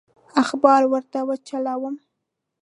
[0.41, 1.95] اخبار ورته وچلوم.